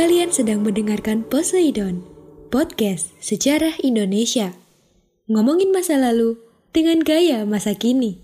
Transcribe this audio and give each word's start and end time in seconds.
Kalian 0.00 0.32
sedang 0.32 0.64
mendengarkan 0.64 1.20
Poseidon, 1.28 2.00
podcast 2.48 3.12
sejarah 3.20 3.76
Indonesia. 3.84 4.56
Ngomongin 5.28 5.76
masa 5.76 6.00
lalu 6.00 6.40
dengan 6.72 7.04
gaya 7.04 7.44
masa 7.44 7.76
kini. 7.76 8.16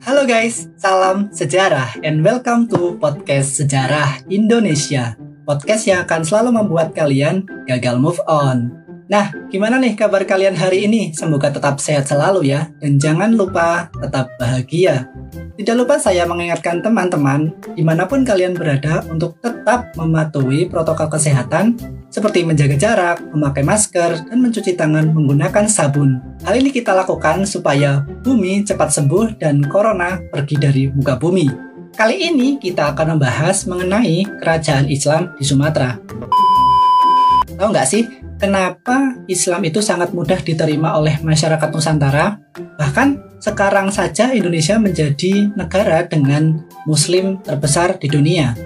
Halo 0.00 0.24
guys, 0.24 0.72
salam 0.80 1.28
sejarah 1.28 1.92
and 2.00 2.24
welcome 2.24 2.64
to 2.72 2.96
podcast 2.96 3.60
Sejarah 3.60 4.24
Indonesia. 4.32 5.12
Podcast 5.44 5.84
yang 5.84 6.08
akan 6.08 6.24
selalu 6.24 6.56
membuat 6.56 6.96
kalian 6.96 7.44
gagal 7.68 8.00
move 8.00 8.16
on. 8.24 8.85
Nah, 9.06 9.30
gimana 9.46 9.78
nih 9.78 9.94
kabar 9.94 10.26
kalian 10.26 10.58
hari 10.58 10.90
ini? 10.90 11.14
Semoga 11.14 11.54
tetap 11.54 11.78
sehat 11.78 12.10
selalu 12.10 12.50
ya. 12.50 12.66
Dan 12.82 12.98
jangan 12.98 13.30
lupa 13.38 13.86
tetap 14.02 14.34
bahagia. 14.34 15.06
Tidak 15.54 15.78
lupa 15.78 15.94
saya 15.94 16.26
mengingatkan 16.26 16.82
teman-teman, 16.82 17.54
di 17.78 17.86
mana 17.86 18.10
pun 18.10 18.26
kalian 18.26 18.58
berada, 18.58 19.06
untuk 19.06 19.38
tetap 19.38 19.94
mematuhi 19.94 20.66
protokol 20.66 21.06
kesehatan 21.06 21.78
seperti 22.10 22.42
menjaga 22.42 22.74
jarak, 22.74 23.22
memakai 23.30 23.62
masker, 23.62 24.26
dan 24.26 24.38
mencuci 24.42 24.74
tangan 24.74 25.14
menggunakan 25.14 25.70
sabun. 25.70 26.18
Hal 26.42 26.58
ini 26.58 26.74
kita 26.74 26.90
lakukan 26.90 27.46
supaya 27.46 28.02
bumi 28.26 28.66
cepat 28.66 28.90
sembuh 28.90 29.38
dan 29.38 29.62
corona 29.70 30.18
pergi 30.18 30.56
dari 30.58 30.82
muka 30.90 31.14
bumi. 31.14 31.46
Kali 31.94 32.26
ini 32.26 32.58
kita 32.58 32.92
akan 32.92 33.16
membahas 33.16 33.70
mengenai 33.70 34.26
kerajaan 34.42 34.90
Islam 34.90 35.32
di 35.38 35.44
Sumatera. 35.46 35.96
Tahu 37.56 37.68
nggak 37.72 37.88
sih, 37.88 38.25
kenapa 38.36 39.16
Islam 39.26 39.64
itu 39.66 39.80
sangat 39.80 40.12
mudah 40.12 40.38
diterima 40.40 40.96
oleh 40.96 41.18
masyarakat 41.20 41.68
Nusantara? 41.72 42.40
Bahkan 42.76 43.40
sekarang 43.40 43.92
saja 43.92 44.32
Indonesia 44.32 44.80
menjadi 44.80 45.52
negara 45.56 46.04
dengan 46.08 46.64
muslim 46.84 47.40
terbesar 47.44 47.96
di 48.00 48.08
dunia. 48.08 48.56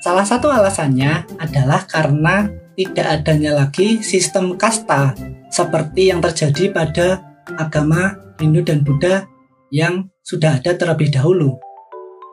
Salah 0.00 0.24
satu 0.28 0.52
alasannya 0.52 1.40
adalah 1.40 1.88
karena 1.88 2.48
tidak 2.76 3.06
adanya 3.22 3.56
lagi 3.56 4.04
sistem 4.04 4.60
kasta 4.60 5.16
seperti 5.48 6.12
yang 6.12 6.20
terjadi 6.20 6.68
pada 6.74 7.06
agama 7.56 8.18
Hindu 8.36 8.66
dan 8.66 8.82
Buddha 8.84 9.24
yang 9.72 10.10
sudah 10.20 10.60
ada 10.60 10.76
terlebih 10.76 11.08
dahulu. 11.14 11.56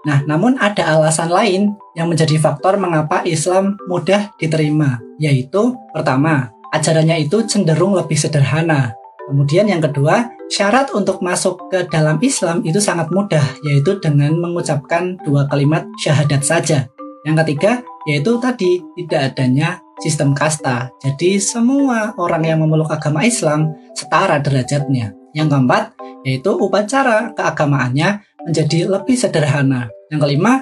Nah, 0.02 0.26
namun 0.26 0.58
ada 0.58 0.98
alasan 0.98 1.30
lain 1.30 1.78
yang 1.94 2.10
menjadi 2.10 2.42
faktor 2.42 2.82
mengapa 2.82 3.22
Islam 3.22 3.78
mudah 3.86 4.34
diterima, 4.42 4.98
yaitu 5.22 5.78
pertama, 5.94 6.50
ajarannya 6.74 7.22
itu 7.22 7.46
cenderung 7.46 7.94
lebih 7.94 8.18
sederhana. 8.18 8.98
Kemudian 9.30 9.70
yang 9.70 9.80
kedua, 9.80 10.34
syarat 10.50 10.90
untuk 10.98 11.22
masuk 11.22 11.70
ke 11.70 11.86
dalam 11.88 12.18
Islam 12.26 12.66
itu 12.66 12.82
sangat 12.82 13.14
mudah, 13.14 13.44
yaitu 13.62 14.02
dengan 14.02 14.34
mengucapkan 14.42 15.22
dua 15.22 15.46
kalimat 15.46 15.86
syahadat 16.02 16.42
saja. 16.42 16.90
Yang 17.22 17.46
ketiga, 17.46 17.86
yaitu 18.10 18.42
tadi 18.42 18.82
tidak 18.98 19.22
adanya 19.32 19.78
sistem 20.02 20.34
kasta. 20.34 20.90
Jadi 20.98 21.38
semua 21.38 22.18
orang 22.18 22.42
yang 22.42 22.60
memeluk 22.66 22.90
agama 22.90 23.22
Islam 23.22 23.70
setara 23.94 24.42
derajatnya. 24.42 25.14
Yang 25.32 25.48
keempat, 25.54 25.84
yaitu 26.26 26.52
upacara 26.58 27.32
keagamaannya 27.38 28.26
menjadi 28.48 28.90
lebih 28.90 29.16
sederhana. 29.18 29.92
Yang 30.10 30.22
kelima, 30.28 30.54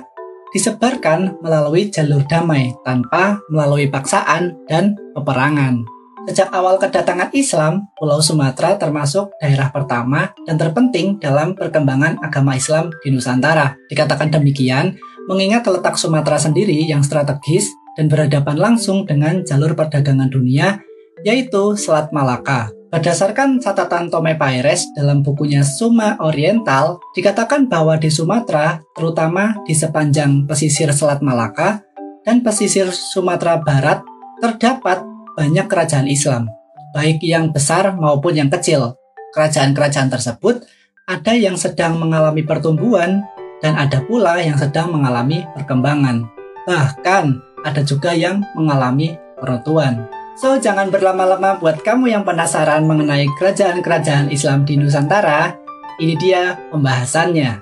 disebarkan 0.54 1.42
melalui 1.42 1.94
jalur 1.94 2.26
damai 2.26 2.74
tanpa 2.82 3.42
melalui 3.50 3.90
paksaan 3.90 4.58
dan 4.66 4.98
peperangan. 5.14 5.86
Sejak 6.30 6.54
awal 6.54 6.78
kedatangan 6.78 7.34
Islam, 7.34 7.90
Pulau 7.98 8.22
Sumatera 8.22 8.78
termasuk 8.78 9.34
daerah 9.42 9.74
pertama 9.74 10.30
dan 10.46 10.62
terpenting 10.62 11.18
dalam 11.18 11.58
perkembangan 11.58 12.22
agama 12.22 12.54
Islam 12.54 12.94
di 13.02 13.10
Nusantara. 13.10 13.74
Dikatakan 13.90 14.30
demikian, 14.30 14.94
mengingat 15.26 15.66
letak 15.66 15.98
Sumatera 15.98 16.38
sendiri 16.38 16.86
yang 16.86 17.02
strategis 17.02 17.72
dan 17.98 18.12
berhadapan 18.12 18.58
langsung 18.62 19.10
dengan 19.10 19.42
jalur 19.42 19.74
perdagangan 19.74 20.30
dunia, 20.30 20.78
yaitu 21.26 21.74
Selat 21.80 22.14
Malaka. 22.14 22.79
Berdasarkan 22.90 23.62
catatan 23.62 24.10
Tome 24.10 24.34
Paires 24.34 24.90
dalam 24.98 25.22
bukunya 25.22 25.62
Suma 25.62 26.18
Oriental, 26.26 26.98
dikatakan 27.14 27.70
bahwa 27.70 27.94
di 28.02 28.10
Sumatera, 28.10 28.82
terutama 28.98 29.62
di 29.70 29.78
sepanjang 29.78 30.50
pesisir 30.50 30.90
Selat 30.90 31.22
Malaka 31.22 31.86
dan 32.26 32.42
pesisir 32.42 32.90
Sumatera 32.90 33.62
Barat, 33.62 34.02
terdapat 34.42 35.06
banyak 35.38 35.70
kerajaan 35.70 36.10
Islam, 36.10 36.50
baik 36.98 37.22
yang 37.22 37.54
besar 37.54 37.94
maupun 37.94 38.34
yang 38.34 38.50
kecil. 38.50 38.98
Kerajaan-kerajaan 39.38 40.10
tersebut 40.10 40.66
ada 41.06 41.38
yang 41.38 41.62
sedang 41.62 42.02
mengalami 42.02 42.42
pertumbuhan 42.42 43.22
dan 43.62 43.78
ada 43.78 44.02
pula 44.02 44.42
yang 44.42 44.58
sedang 44.58 44.90
mengalami 44.90 45.46
perkembangan. 45.54 46.26
Bahkan 46.66 47.26
ada 47.70 47.82
juga 47.86 48.18
yang 48.18 48.42
mengalami 48.58 49.14
peruntuhan. 49.38 50.19
So, 50.40 50.56
jangan 50.56 50.88
berlama-lama 50.88 51.60
buat 51.60 51.84
kamu 51.84 52.16
yang 52.16 52.24
penasaran 52.24 52.88
mengenai 52.88 53.28
kerajaan-kerajaan 53.36 54.32
Islam 54.32 54.64
di 54.64 54.80
Nusantara. 54.80 55.52
Ini 56.00 56.16
dia 56.16 56.56
pembahasannya. 56.72 57.60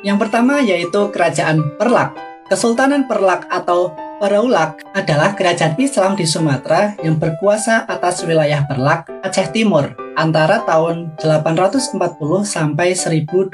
Yang 0.00 0.16
pertama 0.16 0.64
yaitu 0.64 1.12
Kerajaan 1.12 1.76
Perlak. 1.76 2.16
Kesultanan 2.48 3.04
Perlak 3.04 3.52
atau 3.52 3.92
Paraulak 4.16 4.80
adalah 4.96 5.36
kerajaan 5.36 5.76
Islam 5.76 6.16
di 6.16 6.24
Sumatera 6.24 6.96
yang 7.04 7.20
berkuasa 7.20 7.84
atas 7.84 8.24
wilayah 8.24 8.64
Perlak, 8.64 9.12
Aceh 9.20 9.52
Timur, 9.52 9.92
antara 10.16 10.64
tahun 10.64 11.20
840 11.20 12.00
sampai 12.48 12.96
1292 12.96 13.52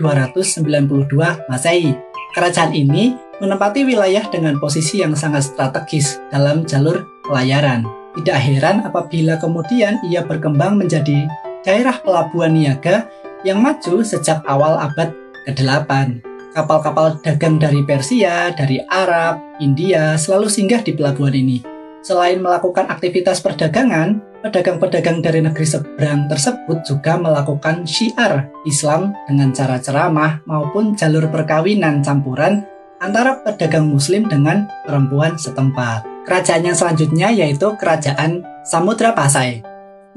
Masehi. 1.51 1.99
Kerajaan 2.31 2.79
ini 2.79 3.19
menempati 3.43 3.83
wilayah 3.83 4.23
dengan 4.31 4.55
posisi 4.63 5.03
yang 5.03 5.19
sangat 5.19 5.51
strategis 5.51 6.23
dalam 6.31 6.63
jalur 6.63 7.16
pelayaran. 7.27 7.85
Tidak 8.17 8.39
heran 8.39 8.81
apabila 8.87 9.37
kemudian 9.37 10.01
ia 10.09 10.25
berkembang 10.25 10.81
menjadi 10.81 11.29
daerah 11.67 12.01
pelabuhan 12.01 12.57
niaga 12.57 13.11
yang 13.45 13.61
maju 13.61 14.01
sejak 14.01 14.41
awal 14.49 14.81
abad 14.81 15.13
ke-8. 15.45 16.23
Kapal-kapal 16.57 17.21
dagang 17.21 17.61
dari 17.61 17.85
Persia, 17.85 18.49
dari 18.57 18.81
Arab, 18.89 19.61
India 19.61 20.17
selalu 20.17 20.49
singgah 20.49 20.81
di 20.81 20.97
pelabuhan 20.97 21.37
ini. 21.37 21.61
Selain 22.01 22.41
melakukan 22.41 22.89
aktivitas 22.89 23.45
perdagangan, 23.45 24.23
pedagang-pedagang 24.41 25.21
dari 25.21 25.43
negeri 25.43 25.67
seberang 25.67 26.31
tersebut 26.31 26.87
juga 26.87 27.19
melakukan 27.21 27.85
syiar 27.85 28.49
Islam 28.65 29.13
dengan 29.27 29.53
cara 29.53 29.77
ceramah 29.83 30.41
maupun 30.47 30.95
jalur 30.95 31.29
perkawinan 31.29 32.01
campuran 32.01 32.65
antara 33.03 33.43
pedagang 33.45 33.91
muslim 33.91 34.25
dengan 34.31 34.71
perempuan 34.87 35.37
setempat. 35.37 36.16
Kerajaan 36.27 36.67
yang 36.67 36.75
selanjutnya 36.75 37.31
yaitu 37.31 37.71
Kerajaan 37.79 38.43
Samudra 38.67 39.15
Pasai. 39.15 39.63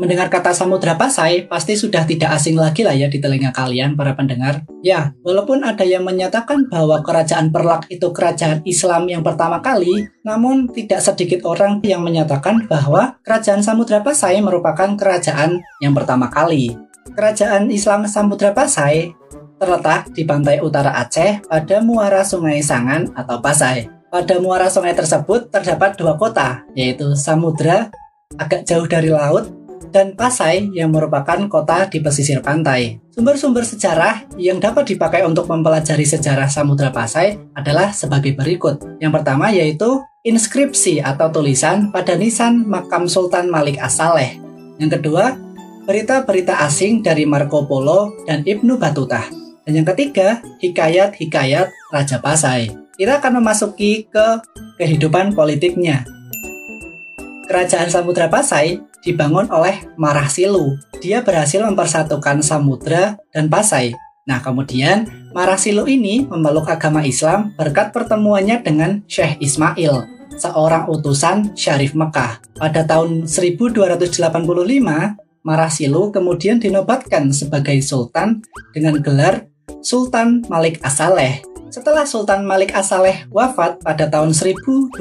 Mendengar 0.01 0.25
kata 0.33 0.57
Samudra 0.57 0.97
Pasai 0.97 1.45
pasti 1.45 1.77
sudah 1.77 2.01
tidak 2.01 2.33
asing 2.33 2.57
lagi 2.57 2.81
lah 2.81 2.97
ya 2.97 3.05
di 3.05 3.21
telinga 3.21 3.53
kalian 3.53 3.93
para 3.93 4.17
pendengar. 4.17 4.65
Ya, 4.81 5.13
walaupun 5.21 5.61
ada 5.61 5.85
yang 5.85 6.01
menyatakan 6.01 6.65
bahwa 6.65 7.05
Kerajaan 7.05 7.53
Perlak 7.53 7.85
itu 7.93 8.09
kerajaan 8.09 8.65
Islam 8.65 9.05
yang 9.05 9.21
pertama 9.21 9.61
kali, 9.61 10.09
namun 10.25 10.65
tidak 10.73 11.05
sedikit 11.05 11.45
orang 11.45 11.77
yang 11.85 12.01
menyatakan 12.01 12.65
bahwa 12.65 13.21
Kerajaan 13.21 13.61
Samudra 13.61 14.01
Pasai 14.01 14.41
merupakan 14.41 14.97
kerajaan 14.97 15.61
yang 15.77 15.93
pertama 15.93 16.25
kali. 16.33 16.73
Kerajaan 17.13 17.69
Islam 17.69 18.09
Samudra 18.09 18.49
Pasai 18.49 19.13
terletak 19.61 20.09
di 20.15 20.25
pantai 20.25 20.57
utara 20.63 20.95
Aceh 21.05 21.45
pada 21.45 21.85
muara 21.85 22.25
Sungai 22.25 22.65
Sangan 22.65 23.13
atau 23.13 23.37
Pasai. 23.43 23.98
Pada 24.09 24.41
muara 24.41 24.73
sungai 24.73 24.97
tersebut 24.97 25.53
terdapat 25.53 25.93
dua 25.93 26.17
kota, 26.17 26.65
yaitu 26.73 27.13
Samudra 27.13 27.93
agak 28.41 28.65
jauh 28.65 28.89
dari 28.89 29.13
laut 29.13 29.53
dan 29.93 30.17
Pasai 30.17 30.65
yang 30.73 30.89
merupakan 30.89 31.37
kota 31.45 31.85
di 31.85 32.01
pesisir 32.01 32.41
pantai. 32.41 32.97
Sumber-sumber 33.13 33.61
sejarah 33.61 34.25
yang 34.33 34.57
dapat 34.57 34.89
dipakai 34.89 35.21
untuk 35.29 35.45
mempelajari 35.45 36.09
sejarah 36.09 36.49
Samudra 36.49 36.89
Pasai 36.89 37.37
adalah 37.53 37.93
sebagai 37.93 38.33
berikut. 38.33 38.81
Yang 38.97 39.21
pertama 39.21 39.53
yaitu 39.53 40.01
inskripsi 40.25 41.05
atau 41.05 41.29
tulisan 41.29 41.93
pada 41.93 42.17
nisan 42.17 42.65
makam 42.65 43.05
Sultan 43.05 43.45
Malik 43.45 43.77
As-Saleh. 43.77 44.41
Yang 44.81 44.97
kedua, 44.97 45.37
berita-berita 45.85 46.65
asing 46.65 47.05
dari 47.05 47.29
Marco 47.29 47.61
Polo 47.69 48.25
dan 48.25 48.41
Ibnu 48.41 48.81
Battuta. 48.81 49.21
Dan 49.69 49.85
yang 49.85 49.87
ketiga, 49.93 50.41
hikayat-hikayat 50.65 51.69
Raja 51.93 52.17
Pasai. 52.17 52.78
Kita 52.99 53.23
akan 53.23 53.39
memasuki 53.39 54.11
ke 54.11 54.43
kehidupan 54.75 55.31
politiknya. 55.31 56.03
Kerajaan 57.47 57.87
Samudra 57.87 58.27
Pasai 58.27 58.83
dibangun 58.99 59.47
oleh 59.55 59.87
Marasilu. 59.95 60.75
Dia 60.99 61.23
berhasil 61.23 61.63
mempersatukan 61.63 62.43
Samudra 62.43 63.15
dan 63.31 63.47
Pasai. 63.47 63.95
Nah, 64.27 64.43
kemudian 64.43 65.07
Marasilu 65.31 65.87
ini 65.87 66.27
memeluk 66.27 66.67
agama 66.67 66.99
Islam 67.07 67.55
berkat 67.55 67.95
pertemuannya 67.95 68.59
dengan 68.59 68.99
Syekh 69.07 69.39
Ismail, 69.39 70.03
seorang 70.35 70.91
utusan 70.91 71.55
Syarif 71.55 71.95
Mekah. 71.95 72.43
Pada 72.59 72.83
tahun 72.83 73.31
1285, 73.31 74.35
Marasilu 75.47 76.11
kemudian 76.11 76.59
dinobatkan 76.59 77.31
sebagai 77.31 77.79
sultan 77.79 78.43
dengan 78.75 78.99
gelar 78.99 79.47
Sultan 79.79 80.43
Malik 80.51 80.83
Asaleh. 80.83 81.48
Setelah 81.69 82.01
Sultan 82.01 82.49
Malik 82.49 82.73
Asaleh 82.73 83.29
wafat 83.29 83.77
pada 83.85 84.09
tahun 84.09 84.33
1297, 84.33 84.97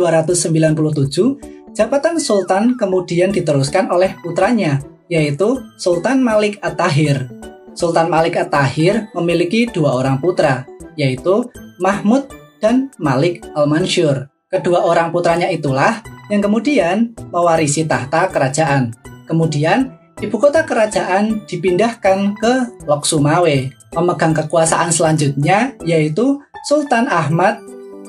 Jabatan 1.73 2.21
Sultan 2.21 2.77
kemudian 2.77 3.33
diteruskan 3.33 3.89
oleh 3.89 4.13
putranya, 4.21 4.77
yaitu 5.09 5.65
Sultan 5.81 6.21
Malik 6.21 6.61
At-Tahir. 6.61 7.33
Sultan 7.73 8.13
Malik 8.13 8.37
At-Tahir 8.37 9.09
memiliki 9.17 9.65
dua 9.65 9.97
orang 9.97 10.21
putra, 10.21 10.69
yaitu 10.93 11.49
Mahmud 11.81 12.29
dan 12.61 12.93
Malik 13.01 13.49
Al-Mansur. 13.57 14.29
Kedua 14.53 14.85
orang 14.85 15.09
putranya 15.09 15.49
itulah 15.49 16.05
yang 16.29 16.45
kemudian 16.45 17.17
mewarisi 17.33 17.89
tahta 17.89 18.29
kerajaan. 18.29 18.93
Kemudian, 19.25 19.97
ibu 20.21 20.37
kota 20.37 20.69
kerajaan 20.69 21.49
dipindahkan 21.49 22.37
ke 22.37 22.53
Lok 22.85 23.09
Sumawe. 23.09 23.73
Memegang 23.89 24.37
kekuasaan 24.37 24.93
selanjutnya 24.93 25.73
yaitu 25.81 26.45
Sultan 26.67 27.07
Ahmad 27.07 27.63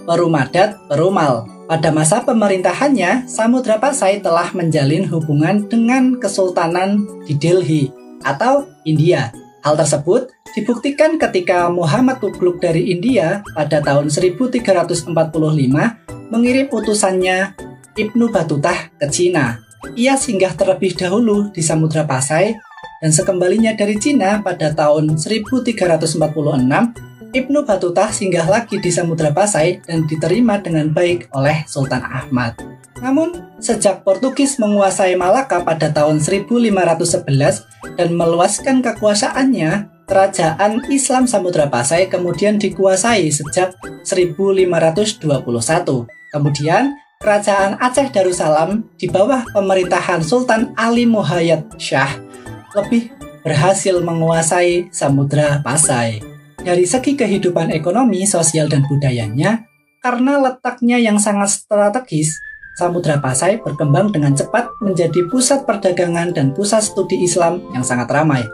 Perumadat 0.09 0.79
Perumal. 0.89 1.45
Pada 1.69 1.93
masa 1.93 2.25
pemerintahannya, 2.25 3.29
Samudra 3.29 3.77
Pasai 3.77 4.25
telah 4.25 4.49
menjalin 4.57 5.05
hubungan 5.05 5.69
dengan 5.69 6.17
Kesultanan 6.17 7.05
di 7.29 7.37
Delhi 7.37 7.93
atau 8.25 8.65
India. 8.89 9.29
Hal 9.61 9.77
tersebut 9.77 10.33
dibuktikan 10.57 11.21
ketika 11.21 11.69
Muhammad 11.69 12.17
Tughlaq 12.17 12.57
dari 12.57 12.89
India 12.89 13.45
pada 13.53 13.85
tahun 13.85 14.09
1345 14.09 15.13
mengirim 16.33 16.67
utusannya 16.73 17.53
Ibnu 17.93 18.33
Batutah 18.33 18.89
ke 18.97 19.05
Cina. 19.13 19.61
Ia 19.93 20.17
singgah 20.17 20.57
terlebih 20.57 20.97
dahulu 20.97 21.53
di 21.53 21.61
Samudra 21.61 22.01
Pasai 22.07 22.57
dan 22.97 23.11
sekembalinya 23.13 23.77
dari 23.77 23.95
Cina 24.01 24.41
pada 24.41 24.73
tahun 24.73 25.21
1346 25.21 27.08
Ibnu 27.29 27.61
Battuta 27.61 28.09
singgah 28.09 28.49
lagi 28.49 28.81
di 28.81 28.89
Samudra 28.89 29.29
Pasai 29.29 29.77
dan 29.85 30.09
diterima 30.09 30.57
dengan 30.57 30.89
baik 30.89 31.29
oleh 31.37 31.61
Sultan 31.69 32.01
Ahmad. 32.01 32.57
Namun, 33.05 33.53
sejak 33.61 34.01
Portugis 34.01 34.57
menguasai 34.57 35.13
Malaka 35.13 35.61
pada 35.61 35.93
tahun 35.93 36.17
1511 36.25 37.69
dan 38.01 38.09
meluaskan 38.17 38.81
kekuasaannya, 38.81 39.93
kerajaan 40.09 40.89
Islam 40.89 41.29
Samudra 41.29 41.69
Pasai 41.69 42.09
kemudian 42.09 42.57
dikuasai 42.57 43.29
sejak 43.29 43.77
1521. 44.01 45.21
Kemudian, 46.33 46.97
kerajaan 47.21 47.77
Aceh 47.77 48.09
Darussalam 48.09 48.89
di 48.97 49.05
bawah 49.05 49.45
pemerintahan 49.53 50.25
Sultan 50.25 50.73
Ali 50.73 51.05
Muhayyad 51.05 51.77
Shah 51.77 52.09
lebih 52.73 53.13
berhasil 53.45 54.01
menguasai 54.01 54.89
Samudra 54.89 55.61
Pasai 55.61 56.28
dari 56.63 56.85
segi 56.85 57.15
kehidupan 57.15 57.71
ekonomi, 57.71 58.23
sosial, 58.27 58.67
dan 58.67 58.85
budayanya, 58.85 59.67
karena 59.99 60.39
letaknya 60.39 60.95
yang 60.99 61.19
sangat 61.19 61.51
strategis, 61.51 62.39
Samudra 62.79 63.19
Pasai 63.19 63.59
berkembang 63.59 64.15
dengan 64.15 64.31
cepat 64.31 64.71
menjadi 64.79 65.27
pusat 65.27 65.67
perdagangan 65.67 66.31
dan 66.31 66.55
pusat 66.55 66.79
studi 66.79 67.19
Islam 67.27 67.59
yang 67.75 67.83
sangat 67.83 68.07
ramai. 68.07 68.47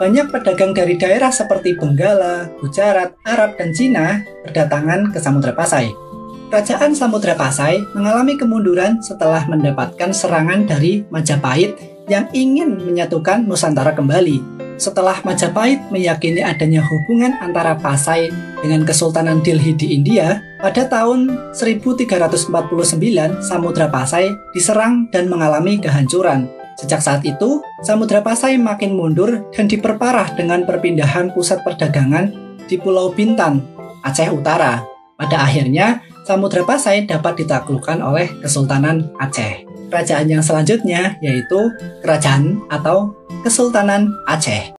Banyak 0.00 0.32
pedagang 0.32 0.72
dari 0.72 0.96
daerah 0.96 1.28
seperti 1.28 1.76
Benggala, 1.76 2.48
Gujarat, 2.60 3.12
Arab, 3.28 3.60
dan 3.60 3.76
Cina 3.76 4.24
berdatangan 4.48 5.12
ke 5.12 5.20
Samudra 5.20 5.52
Pasai. 5.52 5.92
Kerajaan 6.48 6.96
Samudra 6.96 7.36
Pasai 7.36 7.84
mengalami 7.92 8.40
kemunduran 8.40 9.04
setelah 9.04 9.44
mendapatkan 9.44 10.12
serangan 10.16 10.64
dari 10.64 11.04
Majapahit 11.12 11.76
yang 12.08 12.32
ingin 12.32 12.80
menyatukan 12.80 13.44
Nusantara 13.44 13.92
kembali 13.92 14.55
setelah 14.76 15.20
Majapahit 15.24 15.80
meyakini 15.88 16.44
adanya 16.44 16.84
hubungan 16.84 17.36
antara 17.40 17.76
Pasai 17.76 18.28
dengan 18.60 18.84
Kesultanan 18.84 19.40
Delhi 19.40 19.72
di 19.72 19.96
India, 19.96 20.40
pada 20.60 20.88
tahun 20.88 21.52
1349 21.52 22.52
Samudra 23.40 23.88
Pasai 23.88 24.32
diserang 24.52 25.08
dan 25.12 25.28
mengalami 25.32 25.80
kehancuran. 25.80 26.48
Sejak 26.76 27.00
saat 27.00 27.24
itu, 27.24 27.64
Samudra 27.80 28.20
Pasai 28.20 28.60
makin 28.60 28.92
mundur 28.92 29.48
dan 29.56 29.64
diperparah 29.64 30.36
dengan 30.36 30.68
perpindahan 30.68 31.32
pusat 31.32 31.64
perdagangan 31.64 32.32
di 32.68 32.76
Pulau 32.76 33.16
Bintan, 33.16 33.64
Aceh 34.04 34.28
Utara. 34.28 34.84
Pada 35.16 35.40
akhirnya, 35.40 36.04
Samudra 36.28 36.68
Pasai 36.68 37.08
dapat 37.08 37.40
ditaklukkan 37.40 38.04
oleh 38.04 38.28
Kesultanan 38.44 39.08
Aceh. 39.16 39.64
Kerajaan 39.88 40.26
yang 40.26 40.42
selanjutnya 40.42 41.14
yaitu 41.22 41.70
Kerajaan 42.02 42.60
atau 42.68 43.14
Kesultanan 43.46 44.10
Aceh. 44.26 44.74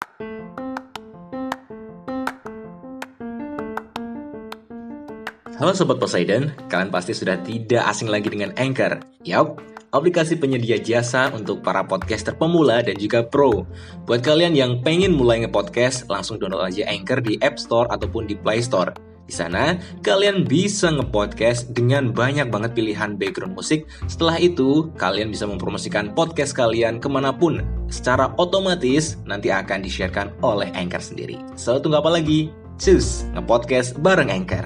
Halo 5.55 5.71
Sobat 5.71 6.03
Poseidon, 6.03 6.51
kalian 6.67 6.91
pasti 6.91 7.15
sudah 7.15 7.39
tidak 7.47 7.87
asing 7.87 8.11
lagi 8.11 8.27
dengan 8.27 8.51
Anchor. 8.59 8.99
Yap, 9.23 9.63
aplikasi 9.95 10.35
penyedia 10.35 10.83
jasa 10.83 11.31
untuk 11.31 11.63
para 11.63 11.87
podcaster 11.87 12.35
pemula 12.35 12.83
dan 12.83 12.99
juga 12.99 13.23
pro. 13.23 13.63
Buat 14.03 14.27
kalian 14.27 14.51
yang 14.51 14.83
pengen 14.83 15.15
mulai 15.15 15.47
nge-podcast, 15.47 16.11
langsung 16.11 16.35
download 16.35 16.67
aja 16.67 16.91
Anchor 16.91 17.23
di 17.23 17.39
App 17.39 17.55
Store 17.55 17.87
ataupun 17.87 18.27
di 18.27 18.35
Play 18.35 18.59
Store. 18.59 18.91
Di 19.27 19.35
sana, 19.35 19.75
kalian 20.07 20.47
bisa 20.47 20.87
nge-podcast 20.87 21.75
dengan 21.75 22.15
banyak 22.15 22.47
banget 22.47 22.71
pilihan 22.71 23.19
background 23.19 23.59
musik. 23.59 23.83
Setelah 24.07 24.39
itu, 24.39 24.87
kalian 24.95 25.35
bisa 25.35 25.43
mempromosikan 25.43 26.15
podcast 26.15 26.55
kalian 26.55 27.03
ke 27.03 27.11
mana 27.11 27.35
pun. 27.35 27.59
Secara 27.91 28.31
otomatis, 28.39 29.19
nanti 29.27 29.51
akan 29.51 29.83
di-sharekan 29.83 30.31
oleh 30.39 30.71
Anchor 30.71 31.03
sendiri. 31.03 31.35
So, 31.59 31.75
tunggu 31.75 31.99
apa 31.99 32.07
lagi? 32.07 32.55
Cus, 32.79 33.27
nge-podcast 33.35 33.99
bareng 33.99 34.31
Anchor. 34.31 34.63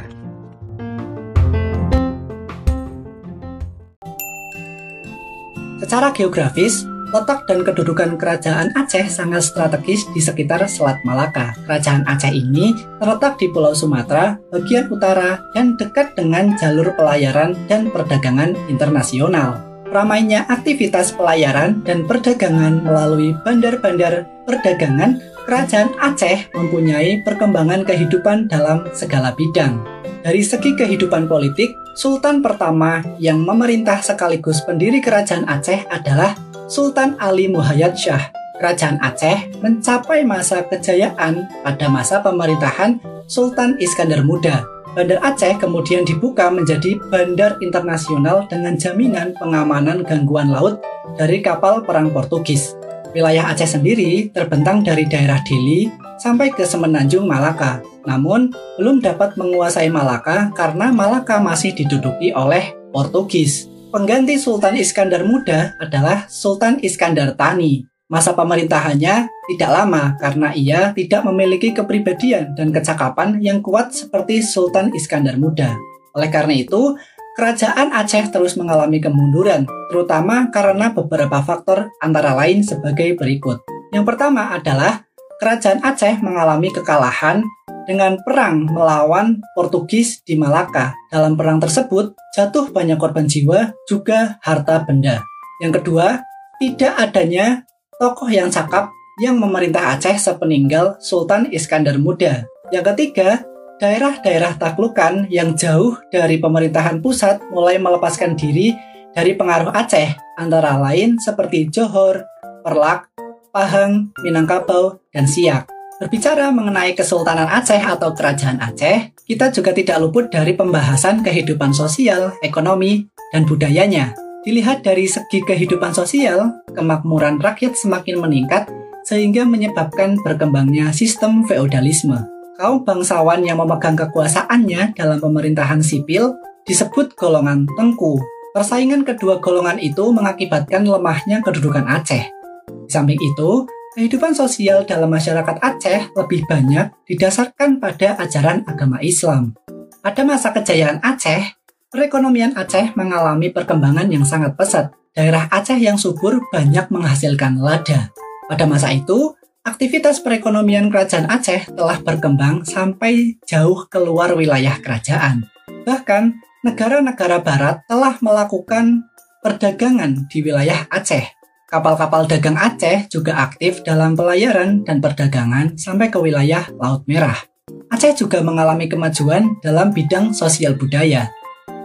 Secara 5.81 6.13
geografis, 6.13 6.85
Letak 7.11 7.43
dan 7.43 7.67
kedudukan 7.67 8.15
kerajaan 8.15 8.71
Aceh 8.71 9.11
sangat 9.11 9.43
strategis 9.43 10.07
di 10.15 10.23
sekitar 10.23 10.63
Selat 10.71 11.03
Malaka. 11.03 11.51
Kerajaan 11.67 12.07
Aceh 12.07 12.31
ini 12.31 12.71
terletak 13.03 13.35
di 13.35 13.51
Pulau 13.51 13.75
Sumatera, 13.75 14.39
bagian 14.47 14.87
utara, 14.87 15.43
dan 15.51 15.75
dekat 15.75 16.15
dengan 16.15 16.55
jalur 16.55 16.95
pelayaran 16.95 17.59
dan 17.67 17.91
perdagangan 17.91 18.55
internasional. 18.71 19.59
Ramainya 19.91 20.47
aktivitas 20.47 21.11
pelayaran 21.11 21.83
dan 21.83 22.07
perdagangan 22.07 22.79
melalui 22.79 23.35
bandar-bandar 23.43 24.23
perdagangan, 24.47 25.19
kerajaan 25.43 25.91
Aceh 25.99 26.47
mempunyai 26.55 27.27
perkembangan 27.27 27.83
kehidupan 27.83 28.47
dalam 28.47 28.87
segala 28.95 29.35
bidang. 29.35 29.83
Dari 30.23 30.39
segi 30.39 30.79
kehidupan 30.79 31.27
politik, 31.27 31.75
Sultan 31.91 32.39
pertama 32.39 33.03
yang 33.19 33.43
memerintah 33.43 33.99
sekaligus 33.99 34.63
pendiri 34.63 35.03
kerajaan 35.03 35.43
Aceh 35.43 35.91
adalah 35.91 36.31
Sultan 36.71 37.19
Ali 37.19 37.51
Muhayyad 37.51 37.99
Shah, 37.99 38.31
Kerajaan 38.55 38.95
Aceh 39.03 39.59
mencapai 39.59 40.23
masa 40.23 40.63
kejayaan 40.63 41.43
pada 41.67 41.91
masa 41.91 42.23
pemerintahan 42.23 42.95
Sultan 43.27 43.75
Iskandar 43.75 44.23
Muda. 44.23 44.63
Bandar 44.95 45.19
Aceh 45.19 45.59
kemudian 45.59 46.07
dibuka 46.07 46.47
menjadi 46.47 46.95
bandar 47.11 47.59
internasional 47.59 48.47
dengan 48.47 48.79
jaminan 48.79 49.35
pengamanan 49.35 50.07
gangguan 50.07 50.47
laut 50.47 50.79
dari 51.19 51.43
kapal 51.43 51.83
perang 51.83 52.07
Portugis. 52.15 52.71
Wilayah 53.11 53.51
Aceh 53.51 53.75
sendiri 53.75 54.31
terbentang 54.31 54.79
dari 54.79 55.03
daerah 55.11 55.43
Dili 55.43 55.91
sampai 56.23 56.55
ke 56.55 56.63
Semenanjung 56.63 57.27
Malaka. 57.27 57.83
Namun, 58.07 58.47
belum 58.79 59.03
dapat 59.03 59.35
menguasai 59.35 59.91
Malaka 59.91 60.55
karena 60.55 60.87
Malaka 60.95 61.35
masih 61.43 61.75
diduduki 61.75 62.31
oleh 62.31 62.71
Portugis. 62.95 63.70
Pengganti 63.91 64.39
Sultan 64.39 64.79
Iskandar 64.79 65.27
Muda 65.27 65.75
adalah 65.75 66.23
Sultan 66.31 66.79
Iskandar 66.79 67.35
Tani. 67.35 67.83
Masa 68.07 68.31
pemerintahannya 68.31 69.27
tidak 69.27 69.67
lama 69.67 70.15
karena 70.15 70.55
ia 70.55 70.95
tidak 70.95 71.27
memiliki 71.27 71.75
kepribadian 71.75 72.55
dan 72.55 72.71
kecakapan 72.71 73.43
yang 73.43 73.59
kuat 73.59 73.91
seperti 73.91 74.47
Sultan 74.47 74.95
Iskandar 74.95 75.35
Muda. 75.35 75.75
Oleh 76.15 76.31
karena 76.31 76.55
itu, 76.55 76.95
kerajaan 77.35 77.91
Aceh 77.91 78.31
terus 78.31 78.55
mengalami 78.55 79.03
kemunduran, 79.03 79.67
terutama 79.91 80.47
karena 80.55 80.95
beberapa 80.95 81.43
faktor 81.43 81.91
antara 81.99 82.31
lain 82.31 82.63
sebagai 82.63 83.19
berikut. 83.19 83.59
Yang 83.91 84.07
pertama 84.07 84.55
adalah 84.55 85.03
kerajaan 85.43 85.83
Aceh 85.83 86.23
mengalami 86.23 86.71
kekalahan 86.71 87.43
dengan 87.91 88.15
perang 88.23 88.71
melawan 88.71 89.43
Portugis 89.51 90.23
di 90.23 90.39
Malaka. 90.39 90.95
Dalam 91.11 91.35
perang 91.35 91.59
tersebut, 91.59 92.15
jatuh 92.31 92.71
banyak 92.71 92.95
korban 92.95 93.27
jiwa, 93.27 93.75
juga 93.83 94.39
harta 94.39 94.87
benda. 94.87 95.19
Yang 95.59 95.83
kedua, 95.83 96.23
tidak 96.63 96.95
adanya 96.95 97.67
tokoh 97.99 98.31
yang 98.31 98.47
cakap 98.47 98.87
yang 99.19 99.35
memerintah 99.35 99.91
Aceh 99.99 100.15
sepeninggal 100.15 101.03
Sultan 101.03 101.51
Iskandar 101.51 101.99
Muda. 101.99 102.47
Yang 102.71 102.95
ketiga, 102.95 103.43
daerah-daerah 103.83 104.55
taklukan 104.55 105.27
yang 105.27 105.59
jauh 105.59 105.99
dari 106.15 106.39
pemerintahan 106.39 107.03
pusat 107.03 107.43
mulai 107.51 107.75
melepaskan 107.75 108.39
diri 108.39 108.71
dari 109.11 109.35
pengaruh 109.35 109.75
Aceh, 109.75 110.15
antara 110.39 110.79
lain 110.79 111.19
seperti 111.19 111.67
Johor, 111.67 112.23
Perlak, 112.63 113.11
Pahang, 113.51 114.15
Minangkabau, 114.23 115.03
dan 115.11 115.27
Siak. 115.27 115.80
Berbicara 116.01 116.49
mengenai 116.49 116.97
Kesultanan 116.97 117.45
Aceh 117.45 117.77
atau 117.77 118.09
Kerajaan 118.17 118.57
Aceh, 118.57 119.13
kita 119.21 119.53
juga 119.53 119.69
tidak 119.69 120.01
luput 120.01 120.33
dari 120.33 120.57
pembahasan 120.57 121.21
kehidupan 121.21 121.77
sosial, 121.77 122.33
ekonomi, 122.41 123.05
dan 123.29 123.45
budayanya. 123.45 124.17
Dilihat 124.41 124.81
dari 124.81 125.05
segi 125.05 125.45
kehidupan 125.45 125.93
sosial, 125.93 126.65
kemakmuran 126.73 127.37
rakyat 127.37 127.77
semakin 127.77 128.17
meningkat 128.17 128.65
sehingga 129.05 129.45
menyebabkan 129.45 130.17
berkembangnya 130.25 130.89
sistem 130.89 131.45
feodalisme. 131.45 132.17
Kaum 132.57 132.81
bangsawan 132.81 133.45
yang 133.45 133.61
memegang 133.61 133.93
kekuasaannya 133.93 134.97
dalam 134.97 135.21
pemerintahan 135.21 135.85
sipil 135.85 136.33
disebut 136.65 137.13
golongan 137.13 137.69
tengku. 137.77 138.17
Persaingan 138.57 139.05
kedua 139.05 139.37
golongan 139.37 139.77
itu 139.77 140.09
mengakibatkan 140.09 140.81
lemahnya 140.81 141.45
kedudukan 141.45 141.85
Aceh. 141.85 142.25
Di 142.65 142.89
samping 142.89 143.21
itu, 143.21 143.69
kehidupan 143.91 144.31
sosial 144.31 144.87
dalam 144.87 145.11
masyarakat 145.11 145.59
Aceh 145.59 146.15
lebih 146.15 146.47
banyak 146.47 146.95
didasarkan 147.07 147.83
pada 147.83 148.15
ajaran 148.19 148.63
agama 148.63 149.03
Islam. 149.03 149.55
Pada 149.99 150.23
masa 150.23 150.55
kejayaan 150.55 151.03
Aceh, 151.03 151.59
perekonomian 151.91 152.55
Aceh 152.55 152.95
mengalami 152.95 153.51
perkembangan 153.51 154.07
yang 154.07 154.23
sangat 154.23 154.55
pesat. 154.55 154.95
Daerah 155.11 155.51
Aceh 155.51 155.75
yang 155.75 155.99
subur 155.99 156.39
banyak 156.49 156.87
menghasilkan 156.87 157.59
lada. 157.59 158.15
Pada 158.47 158.63
masa 158.63 158.95
itu, 158.95 159.35
aktivitas 159.67 160.23
perekonomian 160.23 160.87
kerajaan 160.87 161.27
Aceh 161.27 161.75
telah 161.75 161.99
berkembang 161.99 162.63
sampai 162.63 163.35
jauh 163.43 163.85
keluar 163.91 164.31
wilayah 164.39 164.79
kerajaan. 164.79 165.51
Bahkan, 165.83 166.39
negara-negara 166.63 167.43
barat 167.43 167.83
telah 167.91 168.15
melakukan 168.23 169.03
perdagangan 169.43 170.31
di 170.31 170.39
wilayah 170.39 170.87
Aceh. 170.87 171.40
Kapal-kapal 171.71 172.27
dagang 172.27 172.59
Aceh 172.59 173.07
juga 173.07 173.47
aktif 173.47 173.79
dalam 173.87 174.11
pelayaran 174.11 174.83
dan 174.83 174.99
perdagangan 174.99 175.79
sampai 175.79 176.11
ke 176.11 176.19
wilayah 176.19 176.67
Laut 176.75 177.07
Merah. 177.07 177.39
Aceh 177.87 178.19
juga 178.19 178.43
mengalami 178.43 178.91
kemajuan 178.91 179.55
dalam 179.63 179.95
bidang 179.95 180.35
sosial 180.35 180.75
budaya. 180.75 181.31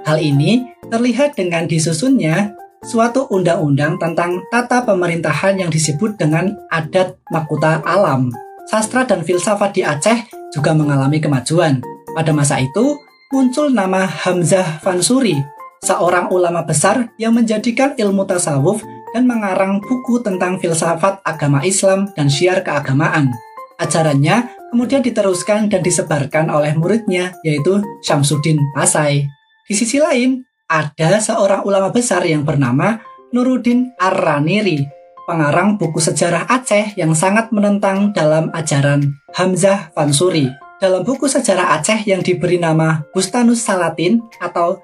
Hal 0.03 0.19
ini 0.19 0.67
terlihat 0.91 1.39
dengan 1.39 1.71
disusunnya 1.71 2.59
suatu 2.83 3.31
undang-undang 3.31 3.95
tentang 4.03 4.43
tata 4.51 4.83
pemerintahan 4.83 5.63
yang 5.63 5.71
disebut 5.71 6.19
dengan 6.19 6.59
adat 6.67 7.15
makuta 7.31 7.79
alam. 7.87 8.35
Sastra 8.67 9.07
dan 9.07 9.23
filsafat 9.23 9.71
di 9.71 9.87
Aceh 9.87 10.51
juga 10.51 10.75
mengalami 10.75 11.23
kemajuan. 11.23 11.79
Pada 12.11 12.35
masa 12.35 12.59
itu, 12.59 12.99
muncul 13.31 13.71
nama 13.71 14.03
Hamzah 14.03 14.83
Fansuri, 14.83 15.39
seorang 15.79 16.27
ulama 16.35 16.67
besar 16.67 17.15
yang 17.23 17.39
menjadikan 17.39 17.95
ilmu 17.95 18.27
tasawuf 18.27 18.83
dan 19.15 19.29
mengarang 19.29 19.79
buku 19.83 20.23
tentang 20.23 20.59
filsafat 20.59 21.21
agama 21.23 21.63
Islam 21.63 22.11
dan 22.15 22.27
syiar 22.31 22.65
keagamaan. 22.65 23.31
Ajarannya 23.77 24.57
kemudian 24.73 25.05
diteruskan 25.05 25.69
dan 25.69 25.85
disebarkan 25.85 26.49
oleh 26.49 26.73
muridnya, 26.75 27.37
yaitu 27.45 27.85
Syamsuddin 28.01 28.57
Pasai. 28.73 29.29
Di 29.69 29.75
sisi 29.77 30.01
lain, 30.01 30.47
ada 30.67 31.21
seorang 31.21 31.63
ulama 31.63 31.93
besar 31.93 32.25
yang 32.27 32.43
bernama 32.43 32.99
Nuruddin 33.31 33.93
Ar-Raniri, 34.01 34.83
pengarang 35.27 35.77
buku 35.77 35.99
sejarah 35.99 36.47
Aceh 36.49 36.97
yang 36.97 37.13
sangat 37.13 37.51
menentang 37.53 38.15
dalam 38.15 38.49
ajaran 38.55 39.19
Hamzah 39.35 39.93
Fansuri. 39.93 40.49
Dalam 40.81 41.05
buku 41.05 41.27
sejarah 41.27 41.77
Aceh 41.77 42.07
yang 42.07 42.25
diberi 42.25 42.57
nama 42.57 43.05
Bustanus 43.13 43.61
Salatin 43.61 44.23
atau 44.41 44.81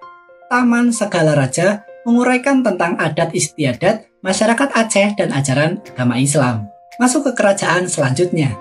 Taman 0.52 0.92
Segala 0.92 1.32
Raja, 1.32 1.86
menguraikan 2.04 2.60
tentang 2.60 2.98
adat 2.98 3.32
istiadat 3.32 4.11
masyarakat 4.22 4.68
Aceh 4.72 5.18
dan 5.18 5.34
ajaran 5.34 5.82
agama 5.92 6.16
Islam. 6.16 6.70
Masuk 6.96 7.28
ke 7.28 7.42
kerajaan 7.42 7.90
selanjutnya, 7.90 8.54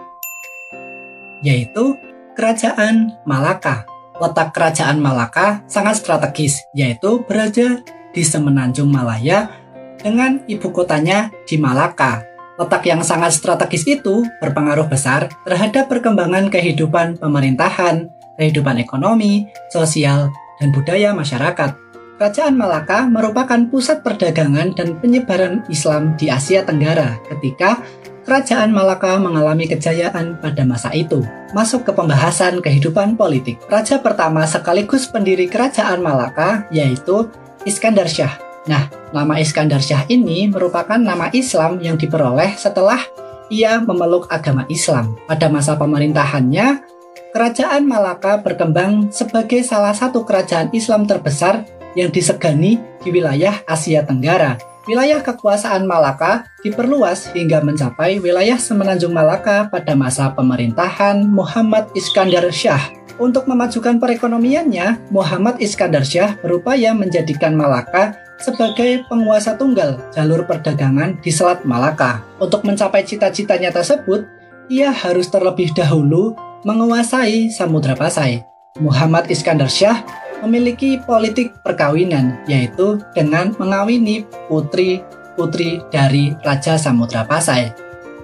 yaitu 1.45 1.95
Kerajaan 2.31 3.11
Malaka 3.27 3.91
letak 4.21 4.53
kerajaan 4.53 5.01
Malaka 5.01 5.65
sangat 5.65 5.97
strategis, 5.97 6.61
yaitu 6.77 7.25
berada 7.25 7.81
di 8.13 8.21
semenanjung 8.21 8.87
Malaya 8.87 9.49
dengan 9.97 10.45
ibu 10.45 10.69
kotanya 10.69 11.33
di 11.49 11.57
Malaka. 11.57 12.21
Letak 12.61 12.85
yang 12.85 13.01
sangat 13.01 13.33
strategis 13.33 13.83
itu 13.89 14.21
berpengaruh 14.37 14.85
besar 14.85 15.33
terhadap 15.43 15.89
perkembangan 15.89 16.53
kehidupan 16.53 17.17
pemerintahan, 17.17 18.13
kehidupan 18.37 18.77
ekonomi, 18.77 19.49
sosial, 19.73 20.29
dan 20.61 20.69
budaya 20.69 21.17
masyarakat. 21.17 21.90
Kerajaan 22.21 22.53
Malaka 22.53 23.09
merupakan 23.09 23.57
pusat 23.65 24.05
perdagangan 24.05 24.77
dan 24.77 24.93
penyebaran 25.01 25.65
Islam 25.73 26.13
di 26.21 26.29
Asia 26.29 26.61
Tenggara 26.61 27.17
ketika 27.25 27.81
Kerajaan 28.29 28.69
Malaka 28.69 29.17
mengalami 29.17 29.65
kejayaan 29.65 30.37
pada 30.37 30.61
masa 30.61 30.93
itu. 30.93 31.25
Masuk 31.57 31.81
ke 31.81 31.89
pembahasan 31.89 32.61
kehidupan 32.61 33.17
politik. 33.17 33.57
Raja 33.65 33.97
pertama 33.97 34.45
sekaligus 34.45 35.09
pendiri 35.09 35.49
Kerajaan 35.49 35.97
Malaka 35.97 36.69
yaitu 36.69 37.25
Iskandar 37.65 38.05
Shah. 38.05 38.37
Nah, 38.69 38.85
nama 39.09 39.41
Iskandar 39.41 39.81
Shah 39.81 40.05
ini 40.05 40.45
merupakan 40.45 41.01
nama 41.01 41.33
Islam 41.33 41.81
yang 41.81 41.97
diperoleh 41.97 42.53
setelah 42.53 43.01
ia 43.49 43.81
memeluk 43.81 44.29
agama 44.29 44.69
Islam. 44.69 45.17
Pada 45.25 45.49
masa 45.49 45.73
pemerintahannya, 45.73 46.85
Kerajaan 47.33 47.81
Malaka 47.89 48.37
berkembang 48.45 49.09
sebagai 49.09 49.65
salah 49.65 49.97
satu 49.97 50.21
kerajaan 50.21 50.69
Islam 50.69 51.09
terbesar 51.09 51.80
yang 51.97 52.13
disegani 52.13 52.79
di 53.01 53.09
wilayah 53.09 53.63
Asia 53.65 54.05
Tenggara 54.05 54.71
Wilayah 54.89 55.21
kekuasaan 55.21 55.85
Malaka 55.85 56.49
diperluas 56.65 57.29
hingga 57.37 57.61
mencapai 57.61 58.17
wilayah 58.17 58.57
semenanjung 58.57 59.13
Malaka 59.13 59.69
pada 59.69 59.93
masa 59.93 60.33
pemerintahan 60.33 61.21
Muhammad 61.29 61.93
Iskandar 61.93 62.49
Shah. 62.49 62.89
Untuk 63.21 63.45
memajukan 63.45 64.01
perekonomiannya, 64.01 65.13
Muhammad 65.13 65.61
Iskandar 65.61 66.01
Shah 66.01 66.33
berupaya 66.41 66.97
menjadikan 66.97 67.53
Malaka 67.53 68.17
sebagai 68.41 69.05
penguasa 69.05 69.53
tunggal 69.53 70.01
jalur 70.17 70.49
perdagangan 70.49 71.21
di 71.21 71.29
Selat 71.29 71.61
Malaka. 71.61 72.25
Untuk 72.41 72.65
mencapai 72.65 73.05
cita-citanya 73.05 73.69
tersebut, 73.69 74.25
ia 74.65 74.89
harus 74.89 75.29
terlebih 75.29 75.77
dahulu 75.77 76.33
menguasai 76.65 77.53
Samudra 77.53 77.93
Pasai. 77.93 78.41
Muhammad 78.81 79.29
Iskandar 79.29 79.69
Shah 79.69 80.01
memiliki 80.41 80.97
politik 81.01 81.55
perkawinan, 81.61 82.41
yaitu 82.49 82.97
dengan 83.13 83.53
mengawini 83.61 84.25
putri-putri 84.49 85.81
dari 85.93 86.33
Raja 86.41 86.75
Samudra 86.75 87.23
Pasai. 87.25 87.71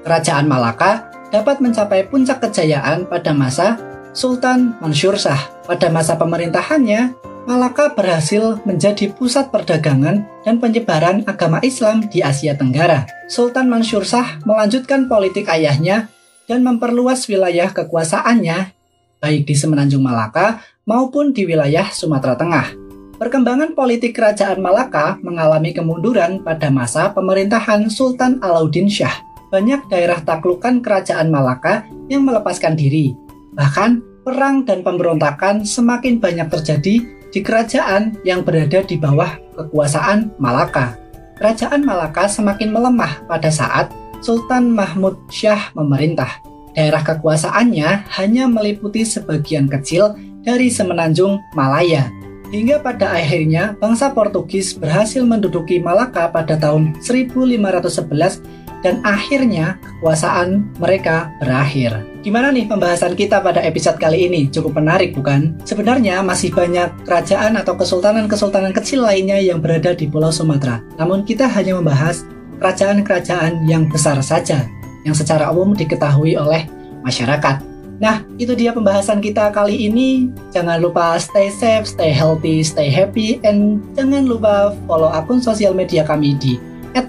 Kerajaan 0.02 0.50
Malaka 0.50 1.08
dapat 1.30 1.60
mencapai 1.60 2.08
puncak 2.08 2.44
kejayaan 2.44 3.06
pada 3.06 3.32
masa 3.36 3.78
Sultan 4.18 4.74
Mansur 4.82 5.20
Shah. 5.20 5.38
Pada 5.68 5.92
masa 5.94 6.18
pemerintahannya, 6.18 7.14
Malaka 7.48 7.96
berhasil 7.96 8.60
menjadi 8.68 9.08
pusat 9.16 9.48
perdagangan 9.56 10.28
dan 10.44 10.60
penyebaran 10.60 11.24
agama 11.24 11.64
Islam 11.64 12.04
di 12.12 12.20
Asia 12.20 12.60
Tenggara. 12.60 13.08
Sultan 13.32 13.72
Mansur 13.72 14.04
Shah 14.04 14.44
melanjutkan 14.44 15.08
politik 15.08 15.48
ayahnya 15.48 16.12
dan 16.48 16.64
memperluas 16.64 17.28
wilayah 17.28 17.72
kekuasaannya 17.72 18.77
baik 19.22 19.50
di 19.50 19.56
semenanjung 19.58 20.02
Malaka 20.02 20.62
maupun 20.88 21.34
di 21.36 21.44
wilayah 21.44 21.90
Sumatera 21.92 22.38
Tengah. 22.38 22.74
Perkembangan 23.18 23.74
politik 23.74 24.14
kerajaan 24.14 24.62
Malaka 24.62 25.18
mengalami 25.26 25.74
kemunduran 25.74 26.46
pada 26.46 26.70
masa 26.70 27.10
pemerintahan 27.12 27.90
Sultan 27.90 28.38
Alauddin 28.46 28.86
Shah. 28.86 29.14
Banyak 29.50 29.90
daerah 29.90 30.22
taklukan 30.22 30.86
kerajaan 30.86 31.34
Malaka 31.34 31.88
yang 32.14 32.28
melepaskan 32.30 32.78
diri. 32.78 33.18
Bahkan, 33.58 34.22
perang 34.22 34.68
dan 34.68 34.86
pemberontakan 34.86 35.66
semakin 35.66 36.22
banyak 36.22 36.46
terjadi 36.52 36.96
di 37.34 37.40
kerajaan 37.42 38.22
yang 38.22 38.46
berada 38.46 38.86
di 38.86 39.02
bawah 39.02 39.34
kekuasaan 39.58 40.38
Malaka. 40.38 40.94
Kerajaan 41.42 41.82
Malaka 41.82 42.30
semakin 42.30 42.70
melemah 42.70 43.26
pada 43.26 43.50
saat 43.50 43.90
Sultan 44.22 44.74
Mahmud 44.74 45.18
Shah 45.34 45.74
memerintah. 45.74 46.47
Daerah 46.78 47.02
kekuasaannya 47.02 48.06
hanya 48.22 48.46
meliputi 48.46 49.02
sebagian 49.02 49.66
kecil 49.66 50.14
dari 50.46 50.70
semenanjung 50.70 51.42
Malaya. 51.58 52.14
Hingga 52.54 52.86
pada 52.86 53.18
akhirnya 53.18 53.74
bangsa 53.82 54.14
Portugis 54.14 54.78
berhasil 54.78 55.26
menduduki 55.26 55.82
Malaka 55.82 56.30
pada 56.30 56.54
tahun 56.56 56.96
1511 57.02 58.40
dan 58.86 59.02
akhirnya 59.02 59.82
kekuasaan 59.82 60.70
mereka 60.78 61.34
berakhir. 61.42 61.98
Gimana 62.22 62.54
nih 62.54 62.70
pembahasan 62.70 63.18
kita 63.18 63.42
pada 63.42 63.60
episode 63.66 63.98
kali 63.98 64.30
ini? 64.30 64.46
Cukup 64.48 64.78
menarik 64.78 65.18
bukan? 65.18 65.58
Sebenarnya 65.66 66.22
masih 66.22 66.54
banyak 66.54 66.94
kerajaan 67.04 67.58
atau 67.58 67.74
kesultanan-kesultanan 67.74 68.72
kecil 68.72 69.02
lainnya 69.02 69.42
yang 69.42 69.60
berada 69.60 69.98
di 69.98 70.06
Pulau 70.06 70.30
Sumatera. 70.30 70.80
Namun 71.02 71.26
kita 71.26 71.50
hanya 71.50 71.76
membahas 71.76 72.24
kerajaan-kerajaan 72.62 73.66
yang 73.66 73.90
besar 73.90 74.22
saja, 74.22 74.66
yang 75.08 75.16
secara 75.16 75.48
umum 75.56 75.72
diketahui 75.72 76.36
oleh 76.36 76.68
masyarakat. 77.08 77.64
Nah, 77.98 78.22
itu 78.38 78.54
dia 78.54 78.76
pembahasan 78.76 79.24
kita 79.24 79.50
kali 79.50 79.90
ini. 79.90 80.30
Jangan 80.54 80.78
lupa 80.78 81.18
stay 81.18 81.50
safe, 81.50 81.88
stay 81.90 82.14
healthy, 82.14 82.62
stay 82.62 82.92
happy, 82.92 83.42
and 83.42 83.82
jangan 83.98 84.30
lupa 84.30 84.76
follow 84.86 85.10
akun 85.10 85.42
sosial 85.42 85.74
media 85.74 86.06
kami 86.06 86.38
di 86.38 86.62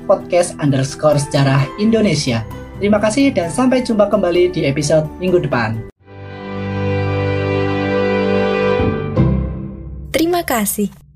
podcast 0.08 0.56
underscore 0.60 1.20
sejarah 1.20 1.64
Indonesia. 1.76 2.44
Terima 2.80 3.00
kasih 3.00 3.32
dan 3.32 3.48
sampai 3.52 3.84
jumpa 3.84 4.08
kembali 4.08 4.52
di 4.52 4.64
episode 4.64 5.04
minggu 5.20 5.44
depan. 5.44 5.76
Terima 10.12 10.44
kasih. 10.44 11.07